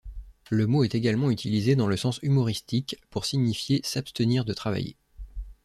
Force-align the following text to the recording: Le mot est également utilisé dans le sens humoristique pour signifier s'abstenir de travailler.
Le 0.49 0.65
mot 0.65 0.83
est 0.83 0.95
également 0.95 1.29
utilisé 1.29 1.75
dans 1.75 1.85
le 1.85 1.95
sens 1.95 2.17
humoristique 2.23 2.99
pour 3.11 3.23
signifier 3.25 3.81
s'abstenir 3.83 4.45
de 4.45 4.53
travailler. 4.55 4.95